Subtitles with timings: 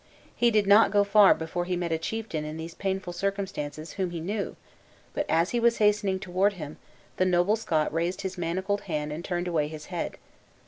[0.35, 4.09] He did not go far before he met a chieftain in these painful circumstances whom
[4.09, 4.55] he knew;
[5.13, 6.77] but as he was hastening toward him,
[7.17, 10.17] the noble Scot raised his manacled hand and turned away his head.